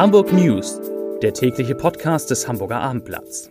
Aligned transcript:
Hamburg 0.00 0.32
News, 0.32 0.80
der 1.20 1.34
tägliche 1.34 1.74
Podcast 1.74 2.30
des 2.30 2.48
Hamburger 2.48 2.80
Abendblatts. 2.80 3.50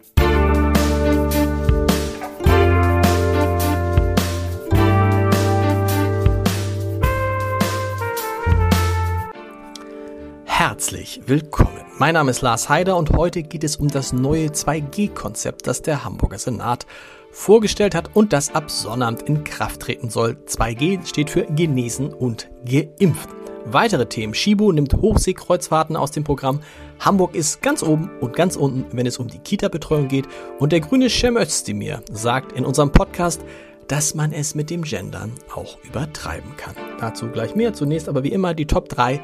Herzlich 10.46 11.22
willkommen. 11.28 11.70
Mein 12.00 12.16
Name 12.16 12.32
ist 12.32 12.42
Lars 12.42 12.68
Heider 12.68 12.98
und 12.98 13.12
heute 13.12 13.44
geht 13.44 13.64
es 13.64 13.76
um 13.76 13.88
das 13.88 14.12
neue 14.12 14.48
2G-Konzept, 14.48 15.68
das 15.68 15.84
der 15.84 16.04
Hamburger 16.04 16.40
Senat 16.40 16.88
vorgestellt 17.30 17.94
hat 17.94 18.16
und 18.16 18.34
das 18.34 18.56
ab 18.56 18.72
Sonnabend 18.72 19.22
in 19.22 19.44
Kraft 19.44 19.82
treten 19.82 20.10
soll. 20.10 20.36
2G 20.48 21.06
steht 21.06 21.30
für 21.30 21.44
genesen 21.44 22.12
und 22.12 22.50
geimpft. 22.66 23.30
Weitere 23.66 24.06
Themen. 24.06 24.34
Shibu 24.34 24.72
nimmt 24.72 24.94
Hochseekreuzfahrten 24.94 25.96
aus 25.96 26.12
dem 26.12 26.24
Programm. 26.24 26.62
Hamburg 27.00 27.36
ist 27.36 27.62
ganz 27.62 27.84
oben 27.84 28.10
und 28.20 28.36
ganz 28.36 28.56
unten, 28.56 28.86
wenn 28.96 29.06
es 29.06 29.18
um 29.18 29.28
die 29.28 29.40
Kita-Betreuung 29.40 30.08
geht. 30.08 30.28
Und 30.60 30.72
der 30.72 30.80
grüne 30.80 31.10
Cem 31.10 31.38
Özdemir 31.38 32.02
sagt 32.12 32.54
in 32.54 32.66
unserem 32.66 32.92
Podcast, 32.92 33.42
dass 33.88 34.16
man 34.16 34.32
es 34.32 34.56
mit 34.56 34.70
dem 34.70 34.84
Gendern 34.84 35.34
auch 35.54 35.78
übertreiben 35.84 36.56
kann. 36.58 36.76
Dazu 37.00 37.28
gleich 37.28 37.56
mehr. 37.56 37.74
Zunächst 37.74 38.08
aber 38.08 38.24
wie 38.24 38.32
immer 38.32 38.54
die 38.54 38.68
Top 38.68 38.88
3, 38.90 39.20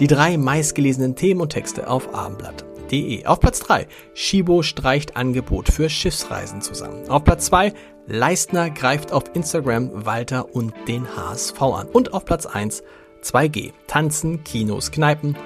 die 0.00 0.06
drei 0.06 0.36
meistgelesenen 0.36 1.16
Themen 1.16 1.40
und 1.40 1.50
Texte 1.50 1.88
auf 1.88 2.14
abendblatt.de. 2.14 3.26
Auf 3.26 3.40
Platz 3.40 3.60
3, 3.60 3.86
Shibo 4.14 4.62
streicht 4.62 5.16
Angebot 5.16 5.68
für 5.68 5.88
Schiffsreisen 5.88 6.62
zusammen. 6.62 7.08
Auf 7.08 7.24
Platz 7.24 7.46
2, 7.46 7.72
Leistner 8.06 8.70
greift 8.70 9.12
auf 9.12 9.24
Instagram 9.34 10.06
Walter 10.06 10.54
und 10.54 10.72
den 10.88 11.06
HSV 11.16 11.60
an. 11.60 11.88
Und 11.88 12.14
auf 12.14 12.24
Platz 12.24 12.46
1, 12.46 12.82
2G, 13.28 13.74
Tanzen, 13.86 14.42
Kinos, 14.42 14.90
Kneipen, 14.90 15.36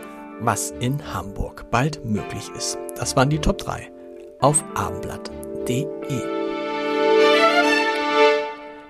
was 0.41 0.73
in 0.79 1.13
Hamburg 1.13 1.69
bald 1.73 2.05
möglich 2.05 2.49
ist. 2.57 2.79
Das 2.95 3.17
waren 3.17 3.29
die 3.29 3.41
Top 3.41 3.59
3 3.59 3.91
auf 4.39 4.63
abendblatt.de. 4.75 5.91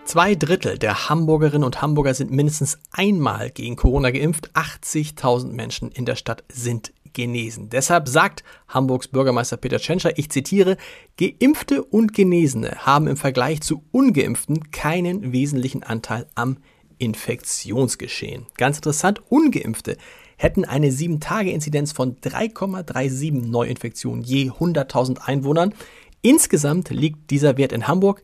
Zwei 0.04 0.34
Drittel 0.34 0.76
der 0.76 1.08
Hamburgerinnen 1.08 1.64
und 1.64 1.80
Hamburger 1.80 2.12
sind 2.12 2.32
mindestens 2.32 2.80
einmal 2.90 3.48
gegen 3.48 3.76
Corona 3.76 4.10
geimpft. 4.10 4.50
80.000 4.52 5.52
Menschen 5.52 5.90
in 5.90 6.04
der 6.04 6.16
Stadt 6.16 6.44
sind 6.52 6.92
genesen. 7.14 7.70
Deshalb 7.70 8.08
sagt 8.08 8.44
Hamburgs 8.68 9.08
Bürgermeister 9.08 9.56
Peter 9.56 9.78
Tschentscher, 9.78 10.18
ich 10.18 10.30
zitiere, 10.30 10.76
Geimpfte 11.18 11.82
und 11.82 12.12
Genesene 12.12 12.76
haben 12.80 13.06
im 13.06 13.16
Vergleich 13.16 13.62
zu 13.62 13.84
ungeimpften 13.90 14.70
keinen 14.70 15.32
wesentlichen 15.32 15.82
Anteil 15.82 16.26
am 16.34 16.58
Infektionsgeschehen. 16.98 18.46
Ganz 18.56 18.78
interessant, 18.78 19.22
ungeimpfte 19.28 19.96
hätten 20.36 20.64
eine 20.64 20.88
7-Tage-Inzidenz 20.88 21.92
von 21.92 22.16
3,37 22.16 23.46
Neuinfektionen 23.46 24.22
je 24.22 24.50
100.000 24.50 25.18
Einwohnern. 25.20 25.74
Insgesamt 26.20 26.90
liegt 26.90 27.30
dieser 27.30 27.56
Wert 27.56 27.72
in 27.72 27.86
Hamburg, 27.86 28.22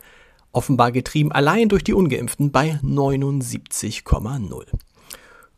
offenbar 0.52 0.92
getrieben 0.92 1.33
allein 1.33 1.69
durch 1.69 1.84
die 1.84 1.94
ungeimpften, 1.94 2.50
bei 2.50 2.80
79,0. 2.83 4.66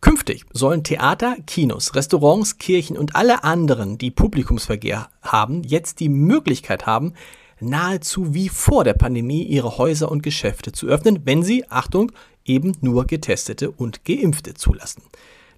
Künftig 0.01 0.47
sollen 0.53 0.83
Theater, 0.83 1.37
Kinos, 1.47 1.95
Restaurants, 1.95 2.57
Kirchen 2.57 2.97
und 2.97 3.17
alle 3.17 3.45
anderen, 3.45 3.99
die 3.99 4.11
Publikumsverkehr 4.11 5.11
haben, 5.21 5.63
jetzt 5.63 6.01
die 6.01 6.09
Möglichkeit 6.09 6.87
haben, 6.87 7.13
nahezu 7.61 8.35
wie 8.35 8.49
vor 8.49 8.85
der 8.85 8.95
Pandemie 8.95 9.43
ihre 9.45 9.79
Häuser 9.79 10.11
und 10.11 10.23
Geschäfte 10.23 10.73
zu 10.73 10.87
öffnen, 10.87 11.21
wenn 11.25 11.43
sie, 11.43 11.69
Achtung, 11.69 12.13
eben 12.45 12.73
nur 12.81 13.07
Getestete 13.07 13.71
und 13.71 14.05
Geimpfte 14.05 14.55
zulassen. 14.55 15.03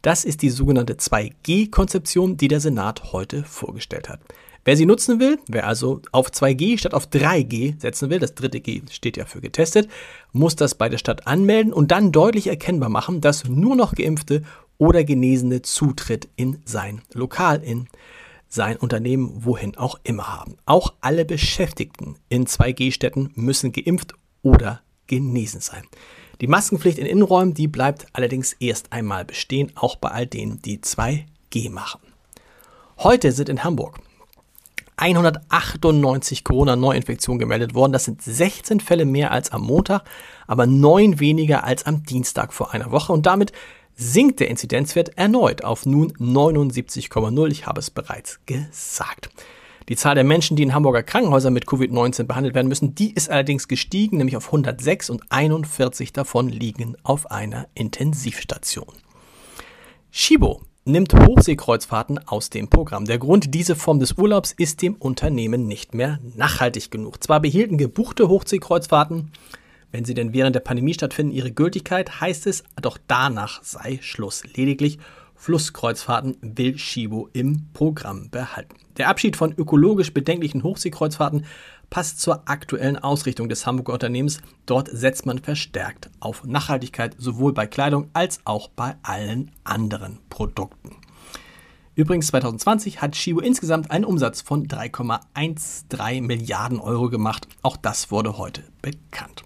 Das 0.03 0.25
ist 0.25 0.42
die 0.42 0.50
sogenannte 0.50 0.95
2G-Konzeption, 0.95 2.36
die 2.36 2.48
der 2.48 2.61
Senat 2.61 3.12
heute 3.12 3.45
vorgestellt 3.45 4.08
hat. 4.08 4.20
Wer 4.64 4.77
sie 4.77 4.86
nutzen 4.86 5.19
will, 5.19 5.39
wer 5.48 5.67
also 5.67 6.02
auf 6.13 6.29
2G 6.29 6.79
statt 6.79 6.95
auf 6.95 7.08
3G 7.08 7.80
setzen 7.80 8.11
will, 8.11 8.20
das 8.20 8.34
dritte 8.34 8.61
G 8.61 8.83
steht 8.90 9.17
ja 9.17 9.24
für 9.24 9.40
getestet, 9.40 9.89
muss 10.33 10.55
das 10.55 10.77
bei 10.77 10.89
der 10.89 10.98
Stadt 10.98 11.27
anmelden 11.27 11.73
und 11.73 11.90
dann 11.90 12.13
deutlich 12.13 12.46
erkennbar 12.46 12.89
machen, 12.89 13.20
dass 13.20 13.48
nur 13.48 13.74
noch 13.74 13.95
Geimpfte 13.95 14.42
oder 14.79 15.02
Genesene 15.02 15.63
Zutritt 15.63 16.29
in 16.36 16.58
sein 16.64 17.02
Lokal, 17.13 17.63
in 17.63 17.89
sein 18.52 18.77
Unternehmen, 18.77 19.33
wohin 19.46 19.79
auch 19.79 19.98
immer 20.05 20.29
haben. 20.29 20.57
Auch 20.67 20.92
alle 21.01 21.24
Beschäftigten 21.24 22.17
in 22.29 22.46
2G-Städten 22.46 23.30
müssen 23.35 23.73
geimpft 23.73 24.13
oder 24.42 24.83
genesen 25.07 25.63
sein. 25.63 25.85
Die 26.42 26.46
Maskenpflicht 26.46 26.98
in 26.98 27.07
Innenräumen, 27.07 27.55
die 27.55 27.67
bleibt 27.67 28.07
allerdings 28.13 28.52
erst 28.55 28.92
einmal 28.92 29.24
bestehen, 29.24 29.73
auch 29.74 29.96
bei 29.96 30.11
all 30.11 30.27
denen, 30.27 30.61
die 30.61 30.80
2G 30.80 31.70
machen. 31.70 32.01
Heute 32.98 33.33
sind 33.33 33.48
in 33.48 33.64
Hamburg 33.64 33.98
198 34.96 36.45
Corona-Neuinfektionen 36.45 37.39
gemeldet 37.39 37.74
worden. 37.74 37.92
Das 37.92 38.05
sind 38.05 38.20
16 38.20 38.80
Fälle 38.80 39.07
mehr 39.07 39.30
als 39.30 39.51
am 39.51 39.63
Montag, 39.63 40.05
aber 40.46 40.67
9 40.67 41.19
weniger 41.20 41.64
als 41.64 41.86
am 41.86 42.02
Dienstag 42.02 42.52
vor 42.52 42.74
einer 42.74 42.90
Woche. 42.90 43.14
Und 43.14 43.24
damit 43.24 43.52
sinkt 43.95 44.41
der 44.41 44.48
Inzidenzwert 44.48 45.17
erneut 45.17 45.64
auf 45.64 45.86
nun 45.86 46.13
79,0. 46.13 47.51
Ich 47.51 47.67
habe 47.67 47.80
es 47.80 47.91
bereits 47.91 48.41
gesagt. 48.47 49.30
Die 49.89 49.97
Zahl 49.97 50.14
der 50.14 50.25
Menschen, 50.25 50.57
die 50.57 50.63
in 50.63 50.75
Hamburger 50.75 51.03
Krankenhäusern 51.03 51.53
mit 51.53 51.67
Covid-19 51.67 52.25
behandelt 52.25 52.55
werden 52.55 52.69
müssen, 52.69 52.95
die 52.95 53.13
ist 53.13 53.31
allerdings 53.31 53.69
gestiegen, 53.69 54.17
nämlich 54.17 54.36
auf 54.36 54.47
106 54.47 55.11
und 55.11 55.23
41 55.31 56.13
davon 56.13 56.48
liegen 56.48 56.97
auf 57.02 57.31
einer 57.31 57.67
Intensivstation. 57.75 58.95
Shibo 60.11 60.61
nimmt 60.85 61.14
Hochseekreuzfahrten 61.14 62.27
aus 62.27 62.51
dem 62.51 62.69
Programm. 62.69 63.05
Der 63.05 63.19
Grund, 63.19 63.55
diese 63.55 63.77
Form 63.77 63.98
des 63.98 64.13
Urlaubs 64.13 64.52
ist 64.52 64.83
dem 64.83 64.95
Unternehmen 64.95 65.67
nicht 65.67 65.95
mehr 65.95 66.19
nachhaltig 66.36 66.91
genug. 66.91 67.23
Zwar 67.23 67.41
behielten 67.41 67.79
gebuchte 67.79 68.29
Hochseekreuzfahrten, 68.29 69.33
wenn 69.92 70.05
sie 70.05 70.14
denn 70.14 70.33
während 70.33 70.57
der 70.57 70.61
Pandemie 70.61 70.95
stattfinden, 70.95 71.33
ihre 71.33 71.53
Gültigkeit, 71.53 72.20
heißt 72.20 72.47
es, 72.47 72.64
doch 72.80 72.98
danach 73.07 73.63
sei 73.63 73.98
Schluss. 74.03 74.42
Lediglich 74.57 74.98
Flusskreuzfahrten 75.36 76.36
will 76.41 76.79
Shibo 76.79 77.29
im 77.33 77.67
Programm 77.73 78.31
behalten. 78.31 78.77
Der 78.97 79.08
Abschied 79.08 79.36
von 79.36 79.52
ökologisch 79.52 80.14
bedenklichen 80.14 80.63
Hochseekreuzfahrten 80.63 81.45
passt 81.91 82.20
zur 82.20 82.48
aktuellen 82.48 82.97
Ausrichtung 82.97 83.48
des 83.48 83.67
Hamburger 83.67 83.95
Unternehmens. 83.95 84.41
Dort 84.67 84.89
setzt 84.91 85.27
man 85.27 85.39
verstärkt 85.39 86.11
auf 86.20 86.45
Nachhaltigkeit, 86.45 87.17
sowohl 87.19 87.52
bei 87.52 87.67
Kleidung 87.67 88.08
als 88.13 88.41
auch 88.45 88.69
bei 88.69 88.95
allen 89.02 89.51
anderen 89.64 90.20
Produkten. 90.31 90.97
Übrigens 91.95 92.29
2020 92.29 93.02
hat 93.02 93.17
Shibo 93.17 93.41
insgesamt 93.41 93.91
einen 93.91 94.07
Umsatz 94.07 94.41
von 94.41 94.67
3,13 94.67 96.23
Milliarden 96.23 96.81
Euro 96.81 97.11
gemacht. 97.11 97.47
Auch 97.61 97.77
das 97.77 98.11
wurde 98.11 98.39
heute 98.39 98.63
bekannt. 98.81 99.45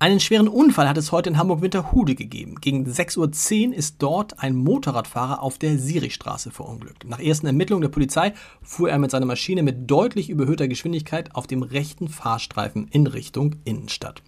Einen 0.00 0.20
schweren 0.20 0.46
Unfall 0.46 0.88
hat 0.88 0.96
es 0.96 1.10
heute 1.10 1.28
in 1.28 1.38
Hamburg-Winterhude 1.38 2.14
gegeben. 2.14 2.60
Gegen 2.60 2.86
6.10 2.86 3.70
Uhr 3.70 3.74
ist 3.74 3.96
dort 3.98 4.38
ein 4.38 4.54
Motorradfahrer 4.54 5.42
auf 5.42 5.58
der 5.58 5.76
Sirichstraße 5.76 6.52
verunglückt. 6.52 7.04
Nach 7.04 7.18
ersten 7.18 7.48
Ermittlungen 7.48 7.82
der 7.82 7.88
Polizei 7.88 8.32
fuhr 8.62 8.90
er 8.90 9.00
mit 9.00 9.10
seiner 9.10 9.26
Maschine 9.26 9.64
mit 9.64 9.90
deutlich 9.90 10.30
überhöhter 10.30 10.68
Geschwindigkeit 10.68 11.34
auf 11.34 11.48
dem 11.48 11.64
rechten 11.64 12.06
Fahrstreifen 12.06 12.86
in 12.92 13.08
Richtung 13.08 13.56
Innenstadt. 13.64 14.22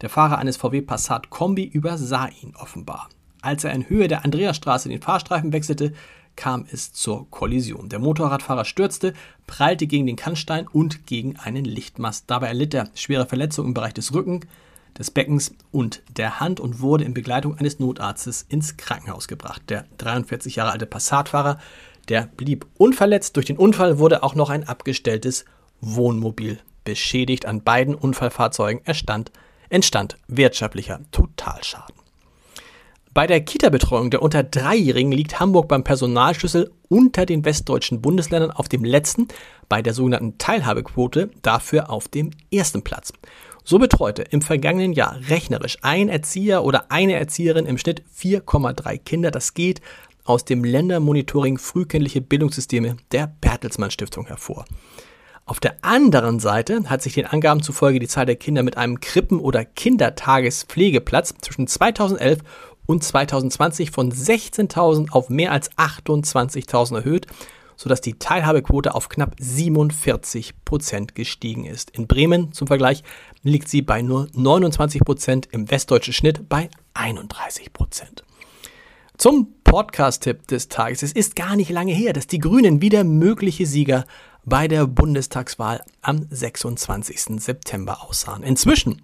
Der 0.00 0.08
Fahrer 0.08 0.38
eines 0.38 0.56
VW 0.56 0.80
Passat 0.80 1.28
Kombi 1.28 1.64
übersah 1.64 2.30
ihn 2.42 2.54
offenbar. 2.56 3.10
Als 3.42 3.64
er 3.64 3.74
in 3.74 3.90
Höhe 3.90 4.08
der 4.08 4.24
Andreasstraße 4.24 4.88
den 4.88 5.02
Fahrstreifen 5.02 5.52
wechselte, 5.52 5.92
kam 6.34 6.64
es 6.72 6.94
zur 6.94 7.30
Kollision. 7.30 7.90
Der 7.90 7.98
Motorradfahrer 7.98 8.64
stürzte, 8.64 9.12
prallte 9.46 9.86
gegen 9.86 10.06
den 10.06 10.16
Kannstein 10.16 10.66
und 10.66 11.06
gegen 11.06 11.36
einen 11.36 11.66
Lichtmast. 11.66 12.24
Dabei 12.28 12.46
erlitt 12.46 12.72
er 12.72 12.88
schwere 12.94 13.26
Verletzungen 13.26 13.68
im 13.68 13.74
Bereich 13.74 13.92
des 13.92 14.14
Rückens, 14.14 14.46
des 14.98 15.10
Beckens 15.10 15.54
und 15.70 16.02
der 16.16 16.40
Hand 16.40 16.60
und 16.60 16.80
wurde 16.80 17.04
in 17.04 17.14
Begleitung 17.14 17.56
eines 17.56 17.78
Notarztes 17.78 18.44
ins 18.48 18.76
Krankenhaus 18.76 19.28
gebracht. 19.28 19.62
Der 19.68 19.86
43 19.98 20.56
Jahre 20.56 20.72
alte 20.72 20.86
Passatfahrer, 20.86 21.58
der 22.08 22.28
blieb 22.36 22.66
unverletzt. 22.76 23.36
Durch 23.36 23.46
den 23.46 23.56
Unfall 23.58 23.98
wurde 23.98 24.22
auch 24.22 24.34
noch 24.34 24.50
ein 24.50 24.66
abgestelltes 24.66 25.44
Wohnmobil 25.80 26.58
beschädigt. 26.84 27.46
An 27.46 27.62
beiden 27.62 27.94
Unfallfahrzeugen 27.94 28.84
erstand, 28.84 29.32
entstand 29.68 30.16
wirtschaftlicher 30.26 31.00
Totalschaden. 31.12 31.94
Bei 33.12 33.26
der 33.26 33.40
Kita-Betreuung 33.40 34.10
der 34.10 34.22
unter 34.22 34.44
Dreijährigen 34.44 35.10
liegt 35.10 35.40
Hamburg 35.40 35.66
beim 35.66 35.82
Personalschlüssel 35.82 36.70
unter 36.88 37.26
den 37.26 37.44
westdeutschen 37.44 38.00
Bundesländern 38.00 38.52
auf 38.52 38.68
dem 38.68 38.84
letzten, 38.84 39.26
bei 39.68 39.82
der 39.82 39.94
sogenannten 39.94 40.38
Teilhabequote 40.38 41.30
dafür 41.42 41.90
auf 41.90 42.06
dem 42.06 42.30
ersten 42.52 42.82
Platz. 42.82 43.12
So 43.70 43.78
betreute 43.78 44.22
im 44.22 44.42
vergangenen 44.42 44.92
Jahr 44.94 45.16
rechnerisch 45.28 45.78
ein 45.82 46.08
Erzieher 46.08 46.64
oder 46.64 46.90
eine 46.90 47.12
Erzieherin 47.12 47.66
im 47.66 47.78
Schnitt 47.78 48.02
4,3 48.18 48.98
Kinder. 48.98 49.30
Das 49.30 49.54
geht 49.54 49.80
aus 50.24 50.44
dem 50.44 50.64
Ländermonitoring 50.64 51.56
Frühkindliche 51.56 52.20
Bildungssysteme 52.20 52.96
der 53.12 53.28
Bertelsmann 53.28 53.92
Stiftung 53.92 54.26
hervor. 54.26 54.64
Auf 55.46 55.60
der 55.60 55.76
anderen 55.82 56.40
Seite 56.40 56.90
hat 56.90 57.00
sich 57.00 57.14
den 57.14 57.26
Angaben 57.26 57.62
zufolge 57.62 58.00
die 58.00 58.08
Zahl 58.08 58.26
der 58.26 58.34
Kinder 58.34 58.64
mit 58.64 58.76
einem 58.76 58.98
Krippen- 58.98 59.38
oder 59.38 59.64
Kindertagespflegeplatz 59.64 61.34
zwischen 61.40 61.68
2011 61.68 62.40
und 62.86 63.04
2020 63.04 63.92
von 63.92 64.10
16.000 64.10 65.12
auf 65.12 65.30
mehr 65.30 65.52
als 65.52 65.70
28.000 65.78 66.96
erhöht, 66.96 67.28
sodass 67.80 68.02
die 68.02 68.18
Teilhabequote 68.18 68.94
auf 68.94 69.08
knapp 69.08 69.36
47 69.38 70.66
Prozent 70.66 71.14
gestiegen 71.14 71.64
ist. 71.64 71.90
In 71.92 72.06
Bremen 72.06 72.52
zum 72.52 72.66
Vergleich 72.66 73.02
liegt 73.42 73.70
sie 73.70 73.80
bei 73.80 74.02
nur 74.02 74.28
29 74.34 75.02
Prozent, 75.02 75.48
im 75.50 75.70
westdeutschen 75.70 76.12
Schnitt 76.12 76.46
bei 76.50 76.68
31 76.92 77.72
Prozent. 77.72 78.22
Zum 79.16 79.54
Podcast-Tipp 79.64 80.46
des 80.46 80.68
Tages. 80.68 81.02
Es 81.02 81.12
ist 81.12 81.36
gar 81.36 81.56
nicht 81.56 81.70
lange 81.70 81.94
her, 81.94 82.12
dass 82.12 82.26
die 82.26 82.38
Grünen 82.38 82.82
wieder 82.82 83.02
mögliche 83.02 83.64
Sieger 83.64 84.04
bei 84.44 84.68
der 84.68 84.86
Bundestagswahl 84.86 85.82
am 86.02 86.26
26. 86.28 87.40
September 87.42 88.02
aussahen. 88.02 88.42
Inzwischen 88.42 89.00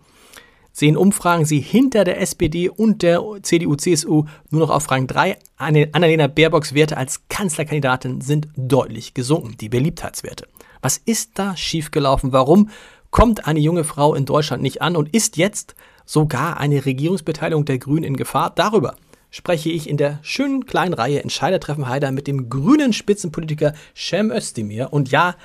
sehen 0.77 0.99
Umfragen 0.99 1.47
sie 1.47 1.61
hinter 1.61 2.05
der 2.05 2.21
SPD 2.21 2.69
und 2.69 3.01
der 3.03 3.23
CDU-CSU 3.41 4.27
nur 4.51 4.61
noch 4.61 4.69
auf 4.69 4.91
Rang 4.91 5.07
3. 5.07 5.39
Annalena 5.57 6.27
Baerbocks 6.27 6.75
Werte 6.75 6.99
als 6.99 7.27
Kanzlerkandidatin 7.29 8.21
sind 8.21 8.49
deutlich 8.59 9.15
gesunken, 9.15 9.57
die 9.59 9.71
Beliebtheitswerte. 9.71 10.47
Was 10.83 10.99
ist 10.99 11.31
da 11.39 11.57
schiefgelaufen? 11.57 12.33
Warum 12.33 12.69
kommt 13.11 13.47
eine 13.47 13.59
junge 13.59 13.85
Frau 13.85 14.15
in 14.15 14.27
Deutschland 14.27 14.63
nicht 14.63 14.83
an 14.83 14.97
und 14.97 15.15
ist 15.15 15.39
jetzt 15.39 15.77
sogar 16.05 16.61
eine 16.61 16.85
Regierungsbeteiligung 16.85 17.65
der 17.65 17.79
Grünen 17.79 18.05
in 18.05 18.17
Gefahr? 18.19 18.53
Darüber 18.55 18.97
spreche 19.31 19.71
ich 19.71 19.89
in 19.89 19.97
der 19.97 20.19
schönen 20.21 20.67
kleinen 20.67 20.93
Reihe 20.93 21.23
Entscheidertreffen 21.23 21.89
Heider 21.89 22.13
mit 22.13 22.27
dem 22.27 22.51
grünen 22.51 22.93
Spitzenpolitiker 22.93 23.73
Cem 23.97 24.31
Özdemir. 24.31 24.93
Und 24.93 25.11
ja, 25.11 25.37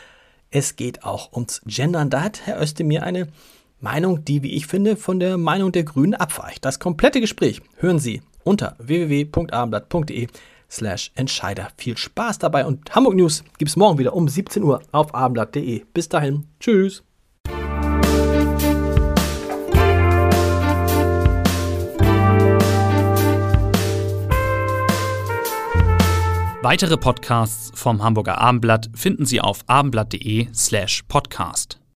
es 0.50 0.76
geht 0.76 1.06
auch 1.06 1.32
ums 1.32 1.62
Gendern. 1.66 2.10
Da 2.10 2.22
hat 2.22 2.46
Herr 2.46 2.62
Özdemir 2.62 3.04
eine 3.04 3.30
Meinung, 3.82 4.24
die, 4.24 4.44
wie 4.44 4.54
ich 4.54 4.68
finde, 4.68 4.96
von 4.96 5.20
der 5.20 5.38
Meinung 5.38 5.72
der 5.72 5.84
Grünen 5.84 6.14
abweicht. 6.14 6.64
Das 6.64 6.80
komplette 6.80 7.20
Gespräch 7.20 7.62
hören 7.78 8.00
Sie 8.00 8.22
unter 8.44 8.76
www.abendblatt.de 8.80 10.28
slash 10.70 11.12
Entscheider. 11.16 11.70
Viel 11.78 11.98
Spaß 11.98 12.40
dabei 12.40 12.66
und 12.66 12.96
Hamburg 12.96 13.16
News 13.16 13.44
gibt 13.58 13.70
es 13.70 13.76
morgen 13.76 13.98
wieder 14.00 14.14
um 14.14 14.28
17 14.28 14.64
Uhr 14.64 14.82
auf 14.92 15.14
abendblatt.de. 15.14 15.84
Bis 15.94 16.08
dahin, 16.10 16.46
tschüss. 16.60 17.04
Weitere 26.64 26.96
Podcasts 26.96 27.72
vom 27.74 28.04
Hamburger 28.04 28.38
Abendblatt 28.38 28.92
finden 28.94 29.26
Sie 29.26 29.42
auf 29.42 29.64
abendblatt.de 29.66 30.48
slash 30.54 31.02
podcast. 31.08 31.81